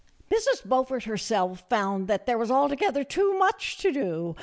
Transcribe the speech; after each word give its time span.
Mrs. 0.33 0.67
Beaufort 0.67 1.03
herself 1.03 1.63
found 1.69 2.07
that 2.07 2.25
there 2.25 2.39
was 2.39 2.49
altogether 2.49 3.03
too 3.03 3.37
much 3.37 3.77
to 3.77 3.91
do. 3.91 4.35